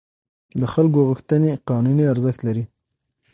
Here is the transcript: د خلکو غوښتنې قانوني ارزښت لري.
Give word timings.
د 0.59 0.61
خلکو 0.73 0.99
غوښتنې 1.09 1.51
قانوني 1.69 2.05
ارزښت 2.13 2.41
لري. 2.47 2.63